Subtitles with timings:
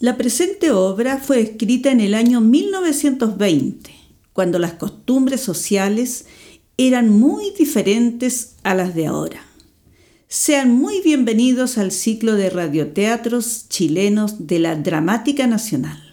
[0.00, 3.90] La presente obra fue escrita en el año 1920,
[4.32, 6.26] cuando las costumbres sociales
[6.76, 9.42] eran muy diferentes a las de ahora.
[10.28, 16.07] Sean muy bienvenidos al ciclo de radioteatros chilenos de la Dramática Nacional.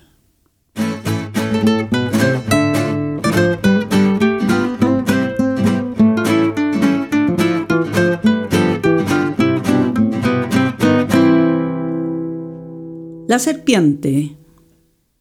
[13.36, 14.38] La serpiente,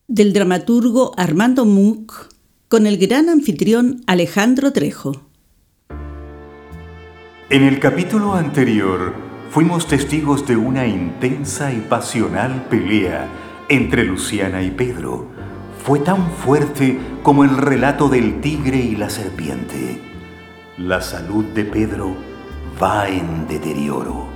[0.06, 2.28] del dramaturgo Armando Muck,
[2.68, 5.26] con el gran anfitrión Alejandro Trejo.
[7.50, 9.14] En el capítulo anterior
[9.50, 13.26] fuimos testigos de una intensa y pasional pelea
[13.68, 15.26] entre Luciana y Pedro.
[15.84, 20.00] Fue tan fuerte como el relato del tigre y la serpiente.
[20.78, 22.14] La salud de Pedro
[22.80, 24.28] va en deterioro.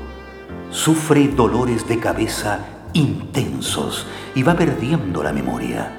[0.73, 5.93] Sufre dolores de cabeza intensos y va perdiendo la memoria.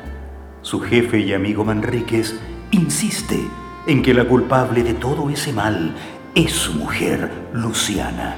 [0.62, 2.38] Su jefe y amigo Manríquez
[2.72, 3.40] insiste
[3.88, 5.96] en que la culpable de todo ese mal
[6.36, 8.36] es su mujer, Luciana.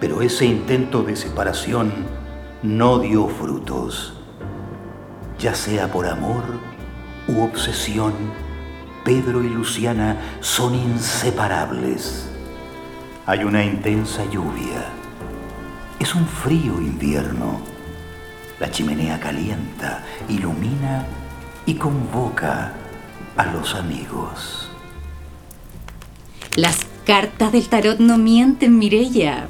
[0.00, 1.92] Pero ese intento de separación
[2.62, 4.14] no dio frutos.
[5.38, 6.42] Ya sea por amor
[7.28, 8.12] u obsesión,
[9.04, 12.28] Pedro y Luciana son inseparables.
[13.26, 14.84] Hay una intensa lluvia.
[16.00, 17.73] Es un frío invierno
[18.60, 21.06] la chimenea calienta, ilumina
[21.66, 22.72] y convoca
[23.36, 24.68] a los amigos.
[26.56, 29.48] Las cartas del tarot no mienten, Mirella.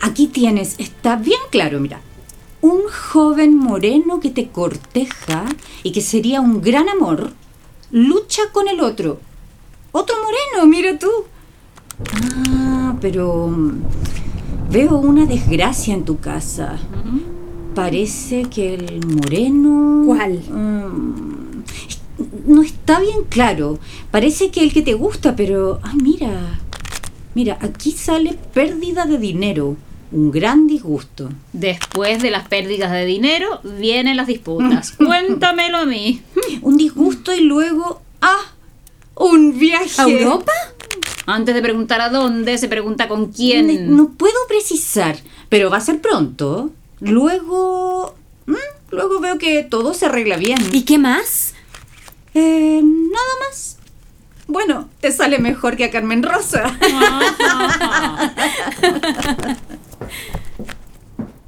[0.00, 2.00] Aquí tienes, está bien claro, mira.
[2.60, 5.44] Un joven moreno que te corteja
[5.82, 7.32] y que sería un gran amor,
[7.90, 9.20] lucha con el otro.
[9.92, 11.10] Otro moreno, mira tú.
[12.50, 13.82] Ah, pero mm,
[14.70, 16.78] veo una desgracia en tu casa.
[17.74, 20.04] Parece que el moreno...
[20.06, 20.40] ¿Cuál?
[20.48, 21.64] Mm,
[22.46, 23.78] no está bien claro.
[24.10, 25.80] Parece que el que te gusta, pero...
[25.82, 26.60] Ah, mira.
[27.34, 29.76] Mira, aquí sale pérdida de dinero.
[30.12, 31.30] Un gran disgusto.
[31.52, 34.92] Después de las pérdidas de dinero, vienen las disputas.
[34.96, 36.22] Cuéntamelo a mí.
[36.62, 38.02] Un disgusto y luego...
[38.20, 38.52] ¡Ah!
[39.16, 40.00] Un viaje.
[40.00, 40.52] ¿A Europa?
[41.26, 43.90] Antes de preguntar a dónde, se pregunta con quién.
[43.90, 45.16] No, no puedo precisar,
[45.48, 46.70] pero va a ser pronto.
[47.00, 48.14] Luego...
[48.90, 50.58] Luego veo que todo se arregla bien.
[50.72, 51.54] ¿Y qué más?
[52.34, 53.78] Eh, nada más.
[54.46, 56.78] Bueno, te sale mejor que a Carmen Rosa.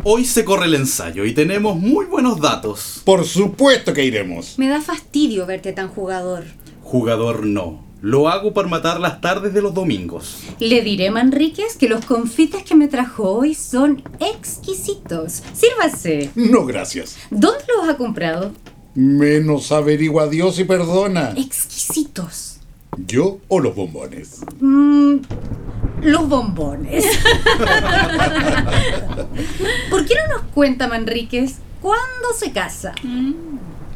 [0.03, 3.03] Hoy se corre el ensayo y tenemos muy buenos datos.
[3.05, 4.59] Por supuesto que iremos.
[4.59, 6.45] Me da fastidio verte tan jugador.
[6.83, 7.86] Jugador no.
[8.03, 10.41] Lo hago para matar las tardes de los domingos.
[10.59, 15.43] Le diré, Manríquez, que los confites que me trajo hoy son exquisitos.
[15.55, 16.31] Sírvase.
[16.35, 17.17] No, gracias.
[17.31, 18.53] ¿Dónde los ha comprado?
[18.95, 21.33] Menos averigua Dios y perdona.
[21.37, 22.59] Exquisitos.
[22.99, 24.41] ¿Yo o los bombones?
[24.61, 25.17] Mm,
[26.03, 27.05] los bombones.
[29.91, 32.95] ¿Por qué no nos cuenta, Manríquez, cuándo se casa?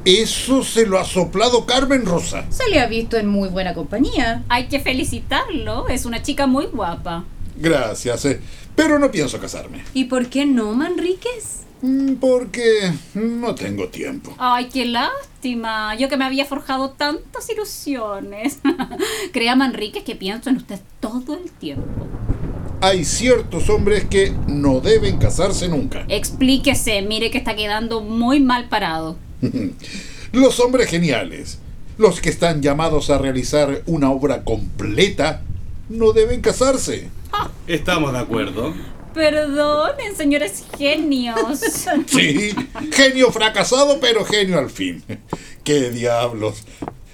[0.05, 2.47] Eso se lo ha soplado Carmen Rosa.
[2.51, 4.45] Se le ha visto en muy buena compañía.
[4.49, 5.89] Hay que felicitarlo.
[5.89, 7.25] Es una chica muy guapa.
[7.57, 8.41] Gracias, eh,
[8.75, 9.85] pero no pienso casarme.
[9.93, 11.65] ¿Y por qué no, Manríquez?
[11.83, 14.35] Mm, Porque no tengo tiempo.
[14.39, 15.95] Ay, qué lástima.
[15.97, 18.61] Yo que me había forjado tantas ilusiones.
[19.33, 22.07] Crea, Manríquez, que pienso en usted todo el tiempo.
[22.83, 26.07] Hay ciertos hombres que no deben casarse nunca.
[26.09, 29.17] Explíquese, mire que está quedando muy mal parado.
[30.33, 31.59] Los hombres geniales,
[31.99, 35.43] los que están llamados a realizar una obra completa,
[35.89, 37.09] no deben casarse.
[37.67, 38.75] Estamos de acuerdo.
[39.13, 41.61] Perdonen, señores genios.
[42.07, 42.55] Sí,
[42.93, 45.03] genio fracasado, pero genio al fin.
[45.65, 46.65] ¡Qué diablos!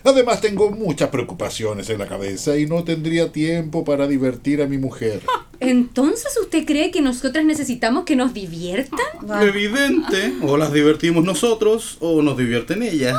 [0.06, 4.78] Además tengo muchas preocupaciones en la cabeza y no tendría tiempo para divertir a mi
[4.78, 5.20] mujer.
[5.58, 9.00] Entonces, ¿usted cree que nosotras necesitamos que nos diviertan?
[9.42, 10.32] Evidente.
[10.42, 13.16] O las divertimos nosotros o nos divierten ellas.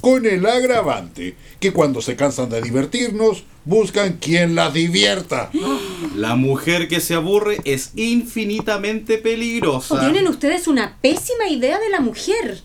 [0.00, 5.50] Con el agravante que cuando se cansan de divertirnos, buscan quien las divierta.
[6.16, 10.00] La mujer que se aburre es infinitamente peligrosa.
[10.00, 12.62] Tienen ustedes una pésima idea de la mujer.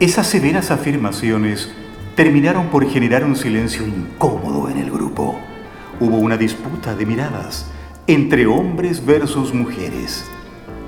[0.00, 1.68] Esas severas afirmaciones
[2.16, 5.38] terminaron por generar un silencio incómodo en el grupo.
[6.00, 7.70] Hubo una disputa de miradas
[8.06, 10.24] entre hombres versus mujeres.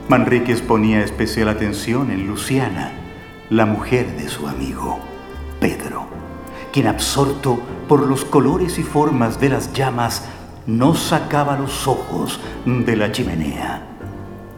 [0.08, 2.92] Manríquez ponía especial atención en Luciana,
[3.48, 4.98] la mujer de su amigo,
[5.60, 6.06] Pedro,
[6.72, 10.25] quien absorto por los colores y formas de las llamas
[10.66, 13.86] no sacaba los ojos de la chimenea.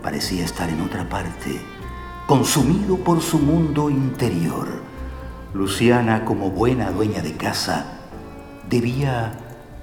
[0.03, 1.61] Parecía estar en otra parte,
[2.27, 4.94] consumido por su mundo interior.
[5.55, 7.87] Luciana, como buena dueña de casa,
[8.69, 9.39] debía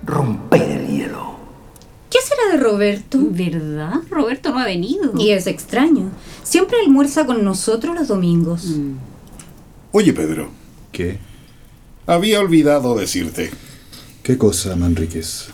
[0.05, 1.31] romper el hielo.
[2.09, 3.17] ¿Qué será de Roberto?
[3.21, 4.01] ¿Verdad?
[4.09, 5.13] Roberto no ha venido.
[5.17, 6.11] Y es extraño.
[6.43, 8.67] Siempre almuerza con nosotros los domingos.
[9.93, 10.49] Oye, Pedro,
[10.91, 11.19] ¿Qué?
[12.05, 13.49] había olvidado decirte.
[14.23, 15.47] ¿Qué cosa, Manríquez?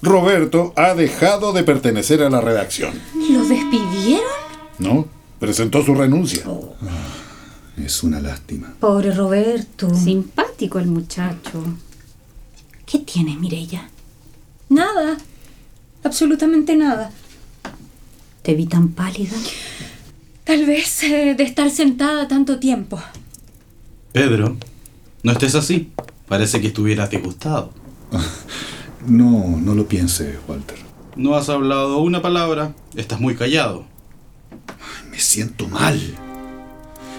[0.00, 2.94] Roberto ha dejado de pertenecer a la redacción.
[3.30, 4.24] ¿Lo despidieron?
[4.78, 5.06] ¿No?
[5.38, 6.44] Presentó su renuncia.
[7.84, 8.74] Es una lástima.
[8.80, 9.94] Pobre Roberto.
[9.94, 11.62] Simpático el muchacho.
[12.84, 13.88] ¿Qué tienes, Mirella?
[14.68, 15.16] Nada.
[16.02, 17.10] Absolutamente nada.
[18.42, 19.36] Te vi tan pálida.
[20.44, 23.00] Tal vez eh, de estar sentada tanto tiempo.
[24.12, 24.56] Pedro,
[25.22, 25.92] no estés así.
[26.26, 27.72] Parece que estuvieras disgustado.
[29.06, 30.76] No, no lo piense, Walter.
[31.14, 32.74] No has hablado una palabra.
[32.96, 33.86] Estás muy callado.
[35.10, 35.98] Me siento mal.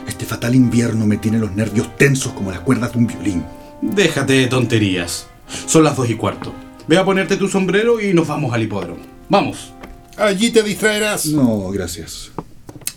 [0.09, 3.45] Este fatal invierno me tiene los nervios tensos como las cuerdas de un violín.
[3.79, 5.27] Déjate de tonterías.
[5.67, 6.51] Son las dos y cuarto.
[6.87, 9.01] Ve a ponerte tu sombrero y nos vamos al hipódromo.
[9.29, 9.71] Vamos.
[10.17, 11.27] Allí te distraerás.
[11.27, 12.31] No, gracias.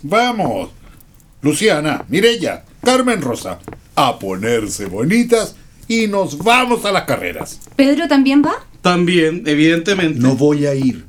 [0.01, 0.71] Vamos.
[1.43, 3.59] Luciana, Mirella, Carmen Rosa,
[3.95, 5.55] a ponerse bonitas
[5.87, 7.59] y nos vamos a las carreras.
[7.75, 8.55] ¿Pedro también va?
[8.81, 10.19] También, evidentemente.
[10.19, 11.05] No voy a ir.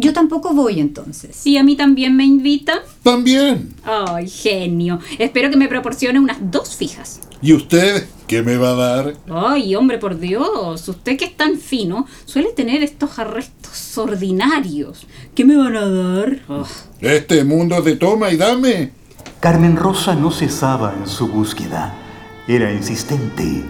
[0.00, 1.46] Yo tampoco voy entonces.
[1.46, 2.78] ¿Y a mí también me invitan?
[3.02, 3.74] También.
[3.84, 4.98] Ay, genio.
[5.18, 7.20] Espero que me proporcione unas dos fijas.
[7.42, 9.14] ¿Y usted qué me va a dar?
[9.30, 10.88] Ay, hombre, por Dios.
[10.88, 15.06] Usted que es tan fino suele tener estos arrestos ordinarios.
[15.34, 16.38] ¿Qué me van a dar?
[16.48, 16.66] Oh,
[17.00, 18.92] Este mundo de toma y dame.
[19.40, 21.94] Carmen Rosa no cesaba en su búsqueda.
[22.48, 23.64] Era insistente.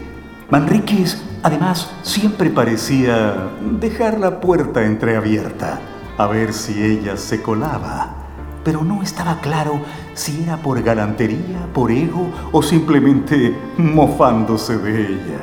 [0.50, 3.50] Manríquez, además, siempre parecía
[3.80, 5.80] dejar la puerta entreabierta,
[6.20, 8.14] a ver si ella se colaba.
[8.62, 9.80] Pero no estaba claro
[10.12, 15.40] si era por galantería, por ego o simplemente mofándose de ella.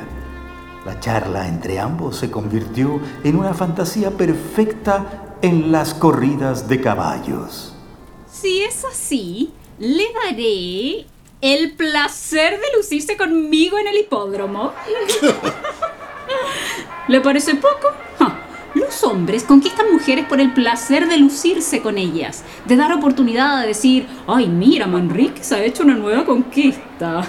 [0.86, 7.74] La charla entre ambos se convirtió en una fantasía perfecta en las corridas de caballos.
[8.30, 11.06] Si es así, le daré
[11.40, 14.72] el placer de lucirse conmigo en el hipódromo.
[17.08, 17.88] ¿Le parece poco?
[18.88, 23.66] Los hombres conquistan mujeres por el placer de lucirse con ellas, de dar oportunidad de
[23.66, 27.20] decir, ay, mira, Manríquez ha hecho una nueva conquista.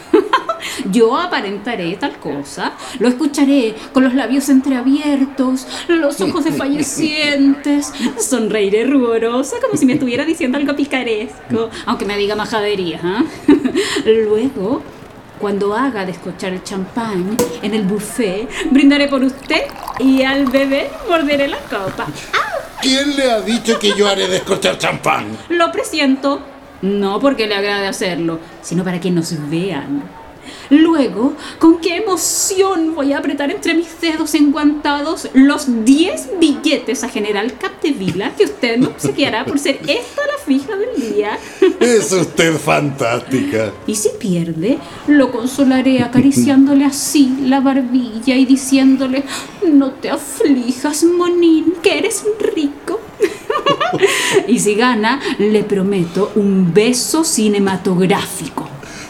[0.89, 9.57] Yo aparentaré tal cosa, lo escucharé con los labios entreabiertos, los ojos desfallecientes, sonreiré ruborosa
[9.59, 13.01] como si me estuviera diciendo algo picaresco, aunque me diga majadería.
[13.03, 13.23] ¿ah?
[14.05, 14.81] Luego,
[15.39, 19.63] cuando haga descochar el champán en el buffet, brindaré por usted
[19.99, 22.07] y al bebé morderé la copa.
[22.81, 25.37] ¿Quién le ha dicho que yo haré descorchar champán?
[25.49, 26.41] Lo presiento,
[26.81, 30.18] no porque le agrade hacerlo, sino para que nos vean.
[30.69, 37.09] Luego, con qué emoción voy a apretar entre mis dedos enguantados los 10 billetes a
[37.09, 41.37] General Capdevila que usted me obsequiará por ser esta la fija del día.
[41.79, 43.71] Es usted fantástica.
[43.87, 49.23] Y si pierde, lo consolaré acariciándole así la barbilla y diciéndole,
[49.71, 52.23] no te aflijas, Monín, que eres
[52.53, 52.99] rico.
[54.47, 58.58] y si gana, le prometo un beso cinematográfico.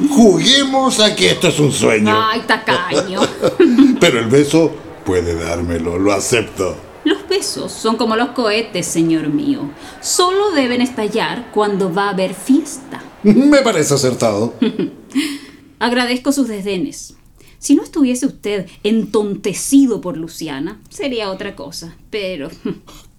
[0.07, 2.15] Juguemos a que esto es un sueño.
[2.15, 3.21] Ay, tacaño.
[3.99, 4.71] Pero el beso
[5.05, 6.77] puede dármelo, lo acepto.
[7.03, 9.69] Los besos son como los cohetes, señor mío.
[10.01, 13.03] Solo deben estallar cuando va a haber fiesta.
[13.23, 14.53] Me parece acertado.
[15.79, 17.15] Agradezco sus desdenes.
[17.57, 21.95] Si no estuviese usted entontecido por Luciana, sería otra cosa.
[22.09, 22.49] Pero,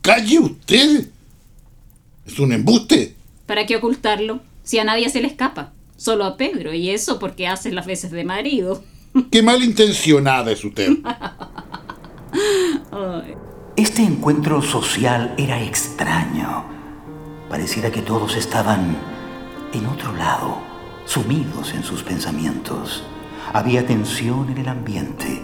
[0.00, 1.08] Calle usted.
[2.26, 3.16] Es un embuste.
[3.50, 4.40] ¿para qué ocultarlo?
[4.62, 5.72] Si a nadie se le escapa.
[6.00, 8.82] Solo a Pedro, y eso porque hace las veces de marido.
[9.30, 10.96] Qué malintencionada es usted.
[13.76, 16.64] Este encuentro social era extraño.
[17.50, 18.96] Pareciera que todos estaban
[19.74, 20.56] en otro lado,
[21.04, 23.02] sumidos en sus pensamientos.
[23.52, 25.42] Había tensión en el ambiente.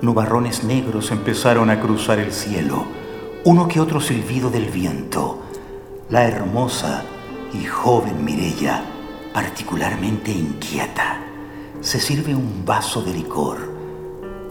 [0.00, 2.86] Nubarrones negros empezaron a cruzar el cielo.
[3.44, 5.44] Uno que otro silbido del viento.
[6.10, 7.04] La hermosa
[7.54, 8.84] y joven Mirella,
[9.32, 11.18] particularmente inquieta,
[11.80, 13.72] se sirve un vaso de licor.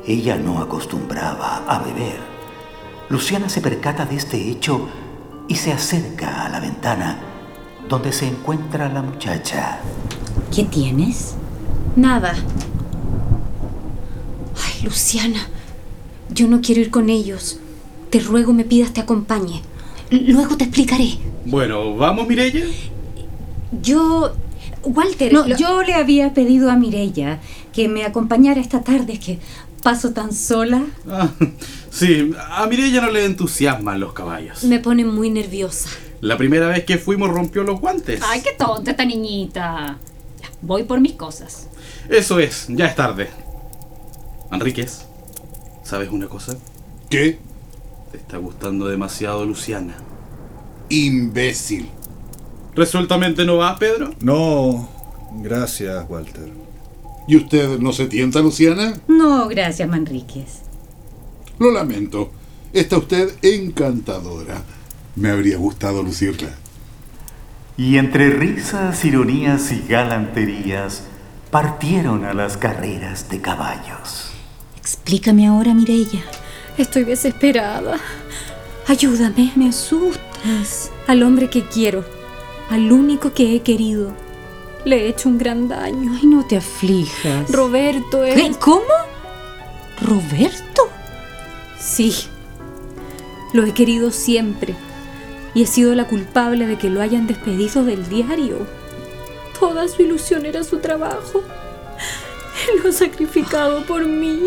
[0.06, 2.18] Ella no acostumbraba a beber.
[3.10, 4.88] Luciana se percata de este hecho
[5.48, 7.20] y se acerca a la ventana
[7.88, 9.80] donde se encuentra la muchacha.
[10.54, 11.36] ¿Qué tienes?
[11.96, 12.34] Nada.
[14.56, 15.48] Ay, Luciana,
[16.30, 17.60] yo no quiero ir con ellos.
[18.10, 19.62] Te ruego me pidas te acompañe.
[20.10, 21.18] L- Luego te explicaré.
[21.46, 22.66] Bueno, ¿vamos, Mirella?
[23.82, 24.34] Yo...
[24.84, 27.40] Walter, No, lo- yo le había pedido a Mirella
[27.74, 29.40] que me acompañara esta tarde, es que
[29.84, 30.84] paso tan sola.
[31.10, 31.30] Ah,
[31.90, 34.64] sí, a Mireya no le entusiasman los caballos.
[34.64, 35.90] Me pone muy nerviosa.
[36.22, 38.22] La primera vez que fuimos rompió los guantes.
[38.24, 39.98] Ay, qué tonta esta niñita.
[40.42, 41.68] Ya, voy por mis cosas.
[42.10, 43.30] Eso es, ya es tarde.
[44.52, 45.06] Enríquez,
[45.84, 46.56] ¿sabes una cosa?
[47.10, 47.40] ¿Qué?
[48.12, 49.96] Te está gustando demasiado Luciana.
[50.90, 51.90] Imbécil.
[52.76, 54.14] ¿Resueltamente no vas, Pedro?
[54.22, 54.88] No,
[55.42, 56.50] gracias, Walter.
[57.28, 58.94] ¿Y usted no se tienta, Luciana?
[59.08, 60.62] No, gracias, Manríquez.
[61.60, 62.32] Lo lamento.
[62.74, 64.64] Está usted encantadora.
[65.16, 66.50] Me habría gustado lucirla.
[67.78, 71.04] Y entre risas, ironías y galanterías,
[71.52, 74.32] partieron a las carreras de caballos.
[74.78, 76.22] Explícame ahora, Mirella.
[76.78, 78.00] Estoy desesperada.
[78.88, 79.52] Ayúdame.
[79.56, 80.90] Me asustas.
[81.08, 82.21] Al hombre que quiero.
[82.72, 84.14] Al único que he querido.
[84.86, 86.14] Le he hecho un gran daño.
[86.16, 87.52] Ay, no te aflijas.
[87.52, 88.34] Roberto es...
[88.34, 88.52] ¿Qué?
[88.58, 88.86] ¿Cómo?
[90.02, 90.90] ¿Roberto?
[91.78, 92.16] Sí.
[93.52, 94.74] Lo he querido siempre.
[95.54, 98.66] Y he sido la culpable de que lo hayan despedido del diario.
[99.60, 101.44] Toda su ilusión era su trabajo.
[102.70, 104.44] Él lo ha sacrificado por mí.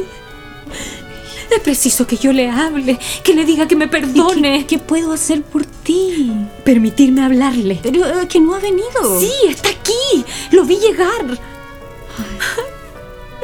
[1.51, 4.61] Es preciso que yo le hable, que le diga que me ¿Y perdone.
[4.61, 6.33] ¿Qué, qué puedo hacer por ti?
[6.65, 7.79] Permitirme hablarle.
[7.83, 9.21] Pero eh, que no ha venido.
[9.21, 10.25] Sí, está aquí.
[10.51, 11.39] Lo vi llegar.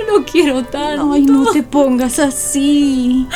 [0.09, 1.13] Lo quiero tanto.
[1.13, 3.27] Ay, no te pongas así.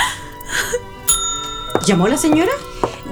[1.87, 2.53] ¿Llamó la señora?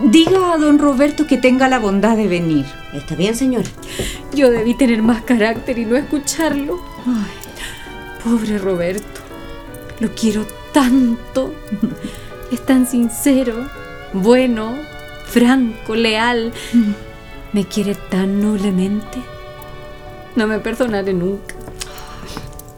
[0.04, 2.66] Diga a don Roberto que tenga la bondad de venir.
[2.92, 3.64] Está bien, señor.
[4.35, 6.80] Yo debí tener más carácter y no escucharlo.
[8.25, 9.21] Pobre Roberto.
[10.00, 10.62] Lo quiero tanto.
[12.50, 13.55] Es tan sincero,
[14.12, 14.75] bueno,
[15.26, 16.52] franco, leal.
[17.52, 19.19] Me quiere tan noblemente.
[20.37, 21.55] No me perdonaré nunca.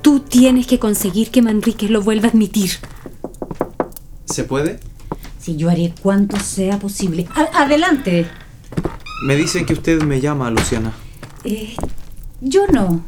[0.02, 2.72] Tú tienes que conseguir que Manrique lo vuelva a admitir.
[4.26, 4.80] ¿Se puede?
[5.38, 7.26] Si yo haré cuanto sea posible.
[7.34, 8.26] A- adelante.
[9.24, 10.92] Me dicen que usted me llama, Luciana.
[11.44, 11.74] Eh,
[12.40, 13.02] yo no.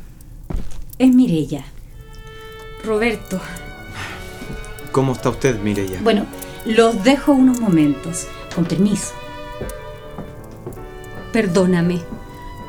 [0.98, 1.64] Es Mirella.
[2.84, 3.40] Roberto,
[4.96, 6.00] ¿Cómo está usted, Mireya?
[6.02, 6.24] Bueno,
[6.64, 8.28] los dejo unos momentos.
[8.54, 9.12] Con permiso.
[11.34, 12.00] perdóname.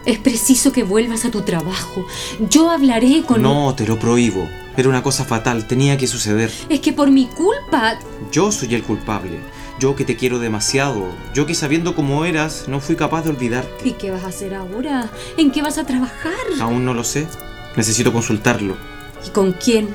[0.05, 2.05] Es preciso que vuelvas a tu trabajo.
[2.49, 3.41] Yo hablaré con...
[3.41, 4.45] No, te lo prohíbo.
[4.75, 6.51] Era una cosa fatal, tenía que suceder.
[6.67, 7.97] Es que por mi culpa...
[8.29, 9.39] Yo soy el culpable.
[9.79, 11.07] Yo que te quiero demasiado.
[11.33, 13.87] Yo que sabiendo cómo eras, no fui capaz de olvidarte.
[13.87, 15.09] ¿Y qué vas a hacer ahora?
[15.37, 16.33] ¿En qué vas a trabajar?
[16.59, 17.25] Aún no lo sé.
[17.77, 18.75] Necesito consultarlo.
[19.25, 19.87] ¿Y con quién?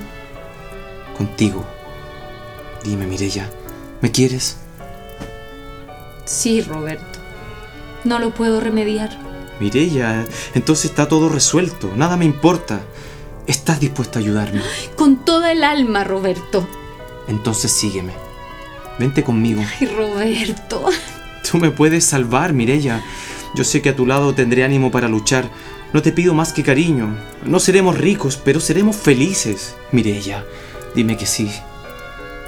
[1.19, 1.82] Contigo.
[2.85, 3.51] Dime, Mireya,
[4.01, 4.57] ¿me quieres?
[6.25, 7.21] Sí, Roberto.
[8.05, 9.11] No lo puedo remediar.
[9.61, 11.93] Mireya, entonces está todo resuelto.
[11.95, 12.81] Nada me importa.
[13.47, 14.61] ¿Estás dispuesta a ayudarme?
[14.97, 16.67] Con toda el alma, Roberto.
[17.29, 18.12] Entonces sígueme.
[18.99, 19.62] Vente conmigo.
[19.81, 20.85] Ay, Roberto.
[21.49, 23.03] Tú me puedes salvar, Mireya.
[23.55, 25.49] Yo sé que a tu lado tendré ánimo para luchar.
[25.93, 27.17] No te pido más que cariño.
[27.45, 29.75] No seremos ricos, pero seremos felices.
[29.93, 30.45] Mireya,
[30.95, 31.51] dime que sí.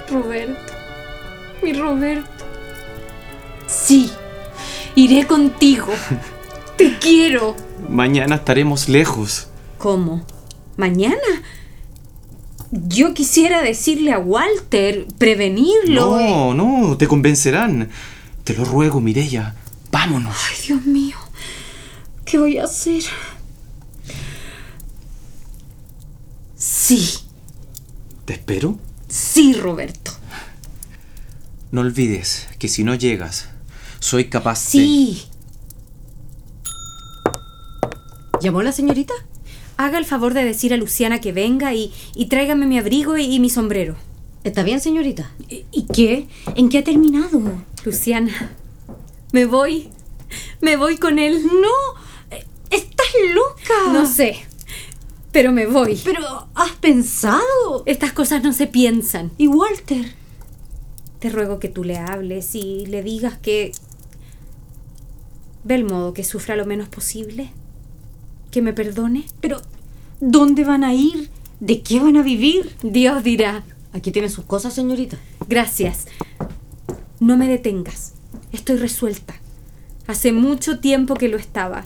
[0.09, 0.73] Roberto.
[1.61, 2.45] Mi Roberto.
[3.67, 4.09] Sí.
[4.95, 5.87] Iré contigo.
[6.77, 7.55] Te quiero.
[7.89, 9.47] Mañana estaremos lejos.
[9.77, 10.25] ¿Cómo?
[10.77, 11.15] ¿Mañana?
[12.71, 16.17] Yo quisiera decirle a Walter, prevenirlo.
[16.17, 17.89] No, no, te convencerán.
[18.43, 19.55] Te lo ruego, Mireya.
[19.91, 20.35] Vámonos.
[20.49, 21.15] Ay, Dios mío.
[22.25, 23.03] ¿Qué voy a hacer?
[26.57, 27.25] Sí,
[28.25, 28.77] ¿Te espero?
[29.15, 30.11] Sí, Roberto.
[31.71, 33.49] No olvides que si no llegas,
[33.99, 35.23] soy capaz Sí.
[38.41, 39.13] ¿Llamó la señorita?
[39.77, 43.23] Haga el favor de decir a Luciana que venga y, y tráigame mi abrigo y,
[43.25, 43.95] y mi sombrero.
[44.43, 45.31] ¿Está bien, señorita?
[45.49, 46.27] ¿Y y qué?
[46.55, 47.41] ¿En qué ha terminado?
[47.83, 48.51] Luciana,
[49.31, 49.89] me voy.
[50.61, 51.43] Me voy con él.
[51.45, 52.37] No,
[52.69, 53.91] estás loca.
[53.93, 54.45] No sé,
[55.35, 55.99] pero me voy.
[56.05, 57.83] Pero, ¿has pensado?
[57.85, 59.31] Estas cosas no se piensan.
[59.37, 60.13] ¿Y Walter?
[61.19, 63.73] Te ruego que tú le hables y le digas que...
[65.65, 67.49] Ve el modo que sufra lo menos posible.
[68.49, 69.25] Que me perdone.
[69.41, 69.59] Pero,
[70.21, 71.29] ¿dónde van a ir?
[71.59, 72.73] ¿De qué van a vivir?
[72.81, 73.65] Dios dirá.
[73.91, 75.17] Aquí tiene sus cosas, señorita.
[75.49, 76.05] Gracias.
[77.19, 78.13] No me detengas.
[78.53, 79.35] Estoy resuelta.
[80.07, 81.83] Hace mucho tiempo que lo estaba.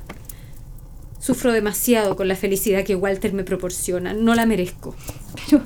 [1.20, 4.14] Sufro demasiado con la felicidad que Walter me proporciona.
[4.14, 4.96] No la merezco.
[5.36, 5.64] Pero,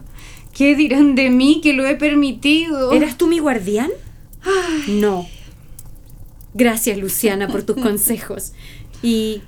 [0.53, 2.91] ¿qué dirán de mí que lo he permitido?
[2.91, 3.91] ¿Eras tú mi guardián?
[4.87, 5.27] No.
[6.53, 8.53] Gracias, Luciana, por tus consejos.
[9.01, 9.41] Y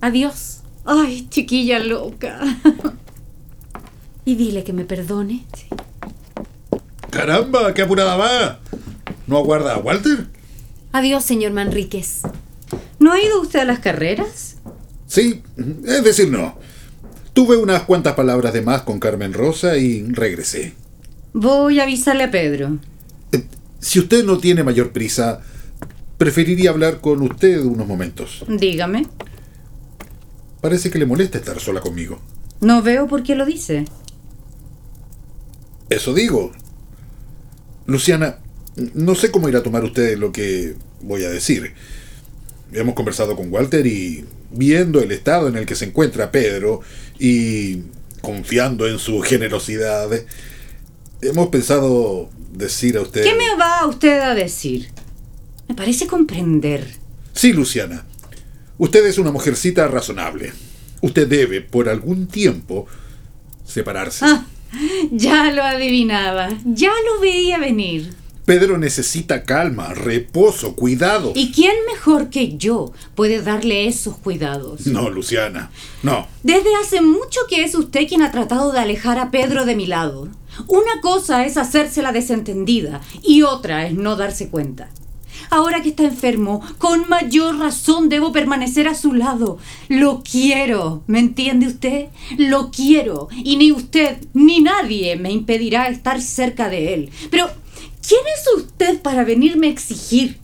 [0.00, 0.60] adiós.
[0.84, 2.40] Ay, chiquilla loca.
[4.24, 5.44] Y dile que me perdone.
[7.10, 7.74] ¡Caramba!
[7.74, 8.60] ¡Qué apurada va!
[9.26, 10.28] ¿No aguarda a Walter?
[10.92, 12.22] Adiós, señor Manríquez.
[12.98, 14.56] ¿No ha ido usted a las carreras?
[15.12, 15.42] Sí,
[15.84, 16.56] es decir, no.
[17.34, 20.72] Tuve unas cuantas palabras de más con Carmen Rosa y regresé.
[21.34, 22.78] Voy a avisarle a Pedro.
[23.32, 23.44] Eh,
[23.78, 25.42] Si usted no tiene mayor prisa,
[26.16, 28.42] preferiría hablar con usted unos momentos.
[28.48, 29.06] Dígame.
[30.62, 32.18] Parece que le molesta estar sola conmigo.
[32.62, 33.84] No veo por qué lo dice.
[35.90, 36.52] Eso digo.
[37.84, 38.38] Luciana,
[38.94, 41.74] no sé cómo irá a tomar usted lo que voy a decir.
[42.72, 46.80] Hemos conversado con Walter y viendo el estado en el que se encuentra Pedro
[47.18, 47.82] y
[48.20, 50.08] confiando en su generosidad,
[51.20, 53.24] hemos pensado decir a usted...
[53.24, 54.88] ¿Qué me va usted a decir?
[55.68, 56.86] Me parece comprender.
[57.32, 58.04] Sí, Luciana.
[58.78, 60.52] Usted es una mujercita razonable.
[61.00, 62.86] Usted debe, por algún tiempo,
[63.66, 64.24] separarse.
[64.24, 64.46] Ah,
[65.10, 66.48] ya lo adivinaba.
[66.64, 68.21] Ya lo veía venir.
[68.44, 71.32] Pedro necesita calma, reposo, cuidado.
[71.34, 74.86] ¿Y quién mejor que yo puede darle esos cuidados?
[74.86, 75.70] No, Luciana.
[76.02, 76.26] No.
[76.42, 79.86] Desde hace mucho que es usted quien ha tratado de alejar a Pedro de mi
[79.86, 80.28] lado.
[80.66, 84.88] Una cosa es hacerse la desentendida y otra es no darse cuenta.
[85.50, 89.58] Ahora que está enfermo, con mayor razón debo permanecer a su lado.
[89.88, 92.06] Lo quiero, ¿me entiende usted?
[92.38, 97.10] Lo quiero y ni usted ni nadie me impedirá estar cerca de él.
[97.30, 97.50] Pero,
[98.06, 100.38] ¿quién es usted para venirme a exigir?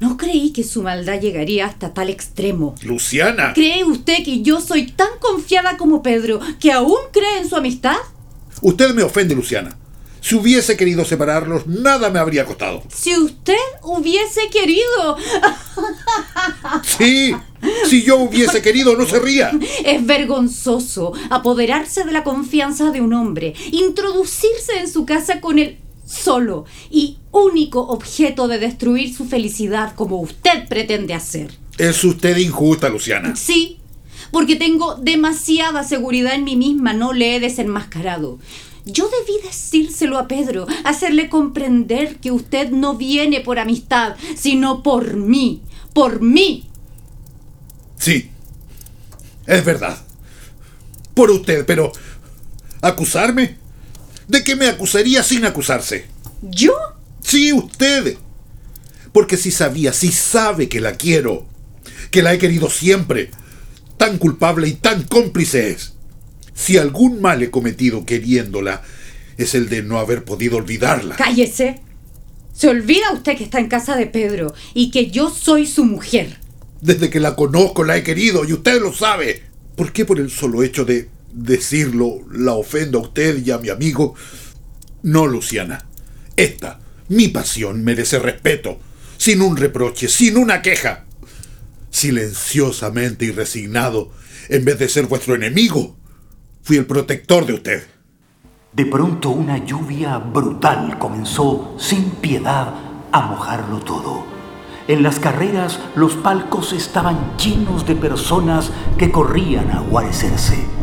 [0.00, 2.74] No creí que su maldad llegaría hasta tal extremo.
[2.82, 3.52] Luciana.
[3.52, 7.96] ¿Cree usted que yo soy tan confiada como Pedro que aún cree en su amistad?
[8.62, 9.76] Usted me ofende, Luciana.
[10.22, 12.82] Si hubiese querido separarlos, nada me habría costado.
[12.94, 15.16] Si usted hubiese querido.
[16.82, 17.34] Sí,
[17.88, 19.50] si yo hubiese querido, no se ría.
[19.84, 25.78] Es vergonzoso apoderarse de la confianza de un hombre, introducirse en su casa con el
[26.10, 31.52] solo y único objeto de destruir su felicidad como usted pretende hacer.
[31.78, 33.36] Es usted injusta, Luciana.
[33.36, 33.78] Sí,
[34.32, 38.38] porque tengo demasiada seguridad en mí misma, no le he desenmascarado.
[38.84, 45.16] Yo debí decírselo a Pedro, hacerle comprender que usted no viene por amistad, sino por
[45.16, 46.68] mí, por mí.
[47.98, 48.30] Sí,
[49.46, 50.02] es verdad.
[51.14, 51.92] Por usted, pero...
[52.82, 53.59] ¿Acusarme?
[54.30, 56.04] ¿De qué me acusaría sin acusarse?
[56.40, 56.72] ¿Yo?
[57.20, 58.16] Sí, usted.
[59.10, 61.48] Porque si sabía, si sabe que la quiero,
[62.12, 63.32] que la he querido siempre,
[63.96, 65.94] tan culpable y tan cómplice es.
[66.54, 68.82] Si algún mal he cometido queriéndola,
[69.36, 71.16] es el de no haber podido olvidarla.
[71.16, 71.80] Cállese.
[72.54, 76.36] Se olvida usted que está en casa de Pedro y que yo soy su mujer.
[76.80, 79.42] Desde que la conozco la he querido y usted lo sabe.
[79.74, 83.68] ¿Por qué por el solo hecho de decirlo la ofendo a usted y a mi
[83.68, 84.14] amigo?
[85.02, 85.86] No, Luciana.
[86.36, 88.78] Esta, mi pasión, merece respeto,
[89.16, 91.04] sin un reproche, sin una queja.
[91.90, 94.12] Silenciosamente y resignado,
[94.48, 95.96] en vez de ser vuestro enemigo,
[96.62, 97.82] fui el protector de usted.
[98.72, 102.72] De pronto una lluvia brutal comenzó sin piedad
[103.10, 104.24] a mojarlo todo.
[104.86, 110.79] En las carreras los palcos estaban llenos de personas que corrían a guarecerse.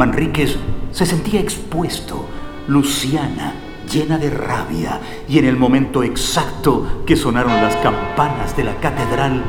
[0.00, 0.56] Manríquez
[0.92, 2.24] se sentía expuesto,
[2.68, 3.52] Luciana
[3.86, 9.42] llena de rabia y en el momento exacto que sonaron las campanas de la catedral,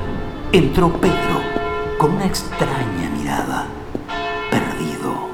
[0.51, 1.39] entró Pedro
[1.97, 3.67] con una extraña mirada,
[4.49, 5.29] perdido.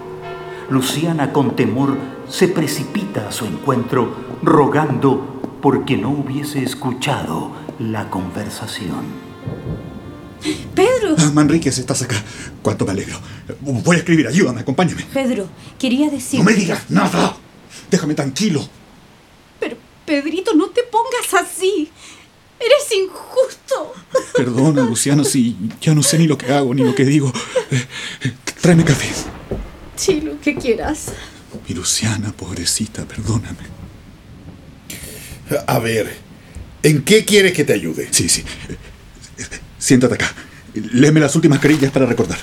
[0.69, 9.26] Luciana con temor se precipita a su encuentro rogando porque no hubiese escuchado la conversación.
[10.75, 11.15] Pedro.
[11.17, 12.21] Ah, Manríquez, estás acá.
[12.61, 13.19] Cuánto me alegro.
[13.61, 15.05] Voy a escribir, ayúdame, acompáñame.
[15.13, 16.39] Pedro, quería decir...
[16.39, 17.37] No me digas nada.
[17.89, 18.67] Déjame tranquilo.
[19.59, 21.89] Pero, Pedrito, no te pongas así.
[22.59, 23.93] Eres injusto.
[24.35, 27.31] Perdona, Luciano, si ya no sé ni lo que hago ni lo que digo.
[27.69, 27.85] Eh,
[28.23, 29.09] eh, tráeme café.
[29.95, 31.11] Sí, lo que quieras.
[31.67, 33.77] Mi Luciana, pobrecita, perdóname.
[35.65, 36.17] A ver,
[36.83, 38.09] ¿en qué quieres que te ayude?
[38.11, 38.43] Sí, sí.
[39.87, 40.33] Siéntate acá.
[40.73, 42.37] Léeme las últimas carillas para recordar.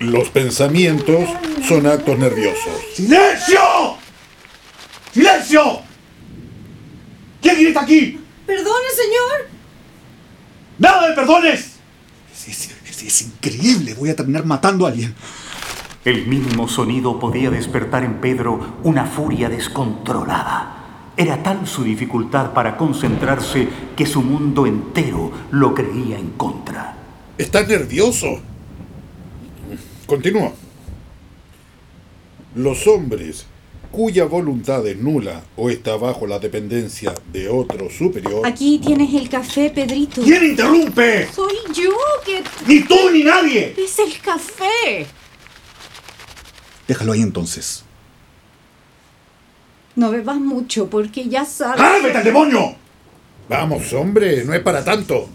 [0.00, 1.28] Los pensamientos
[1.68, 2.72] son actos nerviosos.
[2.96, 3.60] ¡Silencio!
[5.14, 5.82] ¡Silencio!
[7.40, 8.18] ¿Quién grita aquí?
[8.44, 9.48] Perdone, señor.
[10.80, 11.74] ¡Nada de perdones!
[12.34, 13.94] Es, es- es- es increíble.
[13.94, 15.14] Voy a terminar matando a alguien.
[16.04, 20.75] El mínimo sonido podía despertar en Pedro una furia descontrolada.
[21.16, 26.94] Era tal su dificultad para concentrarse que su mundo entero lo creía en contra.
[27.38, 28.38] ¿Estás nervioso?
[30.06, 30.52] Continúa.
[32.54, 33.46] Los hombres
[33.90, 38.46] cuya voluntad es nula o está bajo la dependencia de otro superior.
[38.46, 40.20] Aquí tienes el café, Pedrito.
[40.22, 41.28] ¿Quién interrumpe?
[41.32, 41.92] Soy yo
[42.26, 42.42] que...
[42.66, 43.74] Ni tú ni nadie.
[43.78, 45.06] Es el café.
[46.86, 47.85] Déjalo ahí entonces.
[49.96, 51.80] No bebas mucho porque ya sabes...
[51.80, 52.74] ¡Ah, vete al demonio!
[53.48, 55.26] Vamos, hombre, no es para tanto.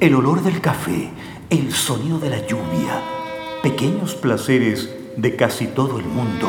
[0.00, 1.08] El olor del café,
[1.50, 3.00] el sonido de la lluvia,
[3.62, 6.48] pequeños placeres de casi todo el mundo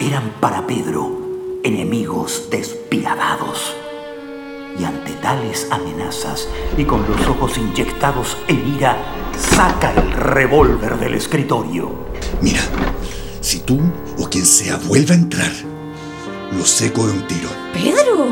[0.00, 3.74] eran para Pedro enemigos despiadados.
[4.78, 8.98] Y ante tales amenazas y con los ojos inyectados en ira,
[9.38, 11.90] saca el revólver del escritorio.
[12.42, 12.60] Mira,
[13.40, 13.80] si tú
[14.18, 15.52] o quien sea vuelva a entrar,
[16.56, 17.48] lo seco de un tiro.
[17.72, 18.28] Pedro.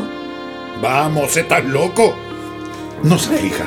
[0.81, 2.15] Vamos, ¿estás loco?
[3.03, 3.65] No se aflija.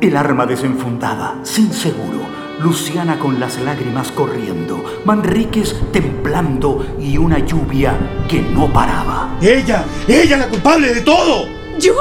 [0.00, 2.26] El arma desenfundada, sin seguro,
[2.60, 9.36] Luciana con las lágrimas corriendo, Manríquez temblando y una lluvia que no paraba.
[9.40, 9.84] ¡Ella!
[10.08, 11.46] ¡Ella la culpable de todo!
[11.78, 11.94] ¿Yo?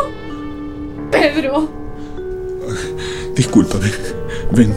[1.12, 1.70] Pedro.
[3.36, 3.92] Discúlpame.
[4.52, 4.74] Ven,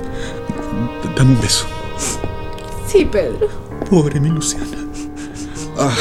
[1.16, 1.66] dame un beso.
[2.86, 3.48] Sí, Pedro.
[3.88, 4.76] Pobre mi Luciana.
[5.78, 5.94] Ah,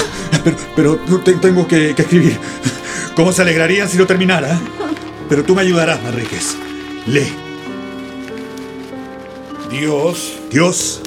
[0.44, 2.38] pero, pero te- tengo que, que escribir.
[3.16, 4.60] ¿Cómo se alegrarían si lo terminara?
[5.30, 6.56] Pero tú me ayudarás, Manríquez.
[7.08, 7.32] Lee.
[9.70, 11.02] Dios Dios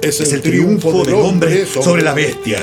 [0.00, 2.58] es el, es el triunfo del hombre sobre la bestia,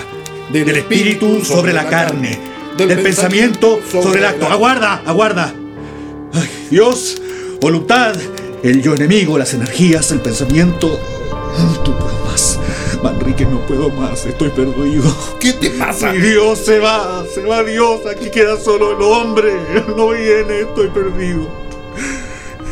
[0.51, 2.37] del espíritu sobre la carne,
[2.77, 4.47] del pensamiento sobre el acto.
[4.47, 5.53] Aguarda, aguarda.
[6.33, 7.21] Ay, Dios,
[7.61, 8.15] voluntad,
[8.63, 10.99] el yo enemigo, las energías, el pensamiento.
[11.57, 12.59] No puedo más.
[13.01, 14.25] Manrique, no puedo más.
[14.25, 15.03] Estoy perdido.
[15.39, 16.11] ¿Qué te pasa?
[16.11, 18.01] Si Dios se va, se va Dios.
[18.05, 19.53] Aquí queda solo el hombre.
[19.95, 21.47] No viene, estoy perdido.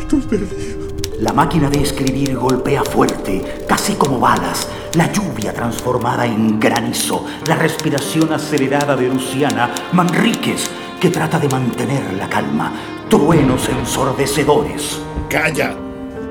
[0.00, 0.88] Estoy perdido.
[1.20, 4.68] La máquina de escribir golpea fuerte, casi como balas.
[4.94, 12.14] La lluvia transformada en granizo, la respiración acelerada de Luciana, Manríquez, que trata de mantener
[12.14, 12.72] la calma,
[13.08, 15.00] truenos ensordecedores.
[15.28, 15.76] Calla.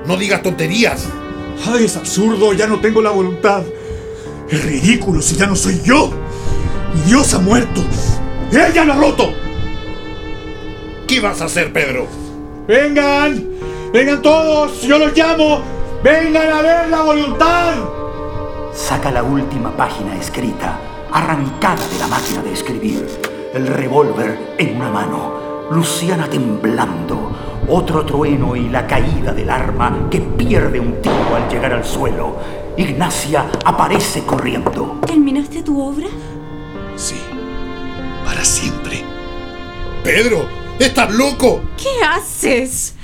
[0.05, 1.09] No digas tonterías.
[1.65, 3.63] Ay, es absurdo, ya no tengo la voluntad.
[4.49, 6.11] Es ridículo si ya no soy yo.
[6.93, 7.81] Mi Dios ha muerto.
[8.51, 9.33] Ella lo ha roto.
[11.07, 12.07] ¿Qué vas a hacer, Pedro?
[12.67, 13.43] Vengan,
[13.93, 15.61] vengan todos, yo los llamo.
[16.03, 17.73] Vengan a ver la voluntad.
[18.73, 20.79] Saca la última página escrita,
[21.11, 23.07] arrancada de la máquina de escribir,
[23.53, 25.33] el revólver en una mano,
[25.71, 31.73] Luciana temblando, otro trueno y la caída del arma que pierde un tiro al llegar
[31.73, 32.37] al suelo.
[32.77, 34.99] Ignacia aparece corriendo.
[35.05, 36.07] ¿Terminaste tu obra?
[36.95, 37.15] Sí,
[38.25, 39.03] para siempre.
[40.03, 40.45] Pedro,
[40.79, 41.61] estás loco.
[41.75, 42.95] ¿Qué haces?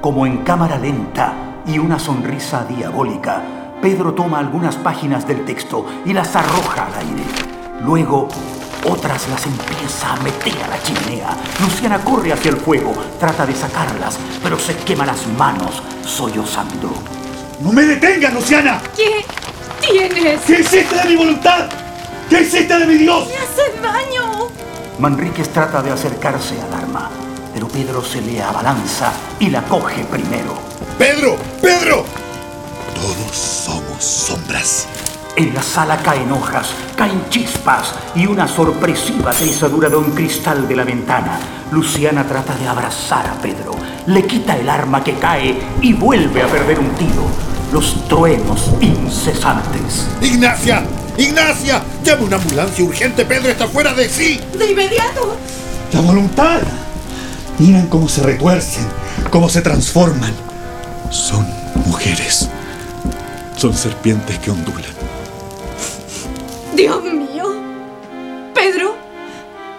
[0.00, 3.42] Como en cámara lenta y una sonrisa diabólica,
[3.80, 7.24] Pedro toma algunas páginas del texto y las arroja al aire.
[7.82, 8.28] Luego,
[8.84, 11.36] otras las empieza a meter a la chimenea.
[11.60, 16.92] Luciana corre hacia el fuego, trata de sacarlas, pero se quema las manos sollozando.
[17.60, 18.80] ¡No me detengas, Luciana!
[18.96, 19.24] ¿Qué
[19.80, 20.40] tienes?
[20.42, 21.68] ¿Qué hiciste de mi voluntad?
[22.28, 23.28] ¿Qué hiciste de mi Dios?
[23.28, 24.48] ¡Me haces daño!
[24.98, 27.10] Manríquez trata de acercarse al arma,
[27.52, 30.58] pero Pedro se le abalanza y la coge primero.
[30.98, 32.04] Pedro, Pedro.
[32.94, 34.86] Todos somos sombras.
[35.36, 40.76] En la sala caen hojas, caen chispas y una sorpresiva trizadura de un cristal de
[40.76, 41.40] la ventana.
[41.72, 43.74] Luciana trata de abrazar a Pedro,
[44.06, 47.26] le quita el arma que cae y vuelve a perder un tiro.
[47.72, 50.06] Los truenos incesantes.
[50.20, 50.84] Ignacia,
[51.16, 53.24] Ignacia, llama una ambulancia urgente.
[53.24, 54.40] Pedro está fuera de sí.
[54.56, 55.36] ¡De inmediato!
[55.92, 56.60] La voluntad.
[57.58, 58.86] Miren cómo se retuercen,
[59.30, 60.32] cómo se transforman.
[61.10, 61.44] Son
[61.86, 62.48] mujeres.
[63.56, 64.93] Son serpientes que ondulan.
[66.74, 67.54] ¡Dios mío!
[68.52, 68.96] ¡Pedro!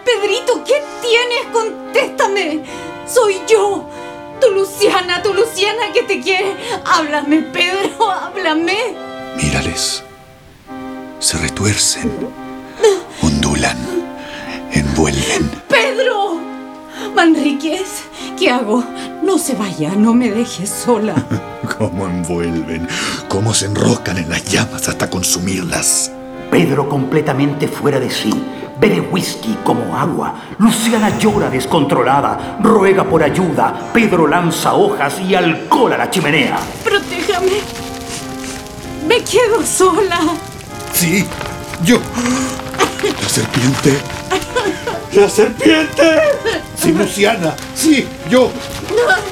[0.05, 0.63] ¡Pedrito!
[0.63, 1.45] ¿Qué tienes?
[1.51, 2.63] ¡Contéstame!
[3.05, 3.89] ¡Soy yo!
[4.39, 5.21] ¡Tu Luciana!
[5.21, 6.55] ¡Tu Luciana que te quiere!
[6.85, 8.09] ¡Háblame, Pedro!
[8.09, 8.95] ¡Háblame!
[9.35, 10.03] Mírales.
[11.19, 12.11] Se retuercen,
[13.21, 13.77] ondulan,
[14.71, 15.49] envuelven.
[15.67, 16.39] ¡Pedro!
[17.13, 18.03] Manríquez,
[18.39, 18.85] ¿qué hago?
[19.21, 21.15] No se vaya, no me dejes sola.
[21.77, 22.87] Cómo envuelven,
[23.27, 26.11] cómo se enroscan en las llamas hasta consumirlas.
[26.55, 28.31] Pedro completamente fuera de sí.
[28.79, 30.35] Bebe whisky como agua.
[30.57, 32.59] Luciana llora descontrolada.
[32.63, 33.89] Ruega por ayuda.
[33.93, 36.57] Pedro lanza hojas y alcohol a la chimenea.
[36.81, 37.59] Protéjame.
[39.05, 40.17] Me quedo sola.
[40.93, 41.25] Sí,
[41.83, 41.97] yo.
[43.21, 43.97] La serpiente.
[45.11, 46.21] ¡La serpiente!
[46.77, 47.53] Sí, Luciana.
[47.75, 48.49] Sí, yo.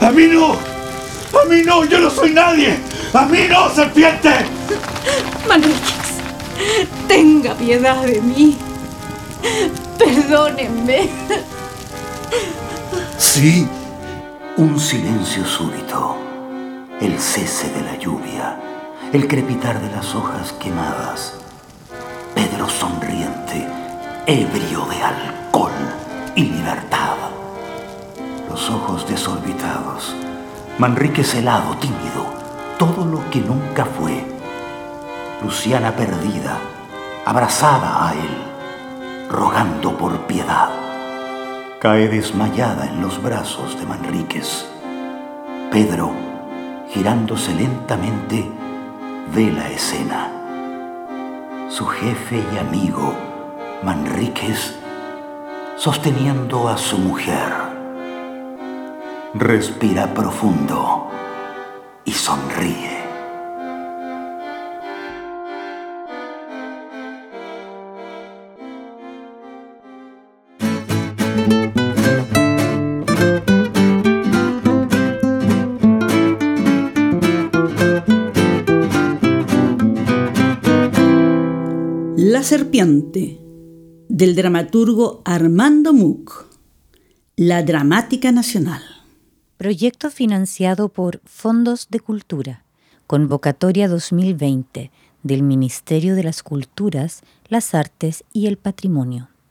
[0.02, 0.52] ¡A mí no!
[0.52, 1.86] ¡A mí no!
[1.86, 2.80] ¡Yo no soy nadie!
[3.14, 4.30] ¡A mí no, serpiente!
[5.48, 5.93] Manríquez,
[7.08, 8.58] tenga piedad de mí.
[9.98, 11.10] Perdónenme.
[13.18, 13.68] Sí.
[14.56, 16.16] Un silencio súbito,
[17.02, 18.56] el cese de la lluvia,
[19.12, 21.34] el crepitar de las hojas quemadas.
[22.36, 23.68] Pedro sonriente,
[24.28, 25.72] ebrio de alcohol
[26.36, 27.16] y libertad.
[28.48, 30.14] Los ojos desorbitados,
[30.78, 32.28] Manríquez helado, tímido,
[32.78, 34.33] todo lo que nunca fue.
[35.44, 36.58] Luciana perdida,
[37.26, 40.70] abrazada a él, rogando por piedad.
[41.82, 44.66] Cae desmayada en los brazos de Manríquez.
[45.70, 46.14] Pedro,
[46.90, 48.50] girándose lentamente,
[49.36, 50.32] ve la escena.
[51.68, 53.14] Su jefe y amigo,
[53.84, 54.80] Manríquez,
[55.76, 57.52] sosteniendo a su mujer.
[59.34, 61.10] Respira profundo
[62.06, 62.93] y sonríe.
[82.56, 83.40] Serpiente
[84.10, 86.46] del dramaturgo Armando Muck.
[87.36, 88.84] La Dramática Nacional.
[89.58, 92.64] Proyecto financiado por Fondos de Cultura.
[93.08, 94.92] Convocatoria 2020
[95.24, 99.30] del Ministerio de las Culturas, las Artes y el Patrimonio.